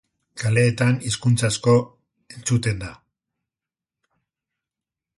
Kaleetan 0.43 0.97
hizkuntza 1.09 1.51
asko 1.51 1.75
entzuten 2.39 2.83
da. 2.87 2.91